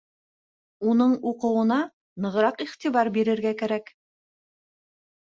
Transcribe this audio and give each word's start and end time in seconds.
Уның 0.93 1.11
уҡыуына 1.31 1.77
нығыраҡ 2.25 2.63
иғтибар 2.65 3.11
бирергә 3.19 3.53
кәрәк. 3.61 3.93